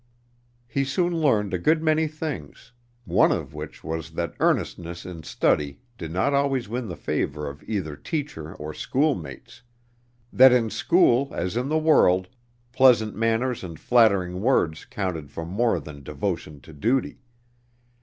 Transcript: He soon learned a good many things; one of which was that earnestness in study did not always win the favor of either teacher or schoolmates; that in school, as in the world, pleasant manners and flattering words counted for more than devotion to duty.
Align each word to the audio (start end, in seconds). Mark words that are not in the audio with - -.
He 0.67 0.83
soon 0.83 1.15
learned 1.15 1.53
a 1.53 1.59
good 1.59 1.83
many 1.83 2.07
things; 2.07 2.71
one 3.05 3.31
of 3.31 3.53
which 3.53 3.83
was 3.83 4.09
that 4.13 4.33
earnestness 4.39 5.05
in 5.05 5.21
study 5.21 5.77
did 5.95 6.11
not 6.11 6.33
always 6.33 6.67
win 6.67 6.87
the 6.87 6.95
favor 6.95 7.47
of 7.47 7.61
either 7.69 7.95
teacher 7.95 8.55
or 8.55 8.73
schoolmates; 8.73 9.61
that 10.33 10.51
in 10.53 10.71
school, 10.71 11.29
as 11.35 11.55
in 11.55 11.69
the 11.69 11.77
world, 11.77 12.29
pleasant 12.71 13.15
manners 13.15 13.63
and 13.63 13.79
flattering 13.79 14.41
words 14.41 14.85
counted 14.85 15.29
for 15.29 15.45
more 15.45 15.79
than 15.79 16.01
devotion 16.01 16.61
to 16.61 16.73
duty. 16.73 17.19